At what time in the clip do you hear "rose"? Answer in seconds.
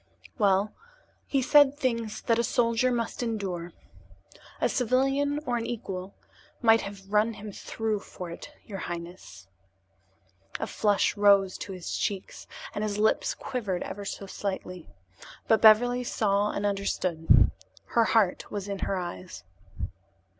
11.15-11.55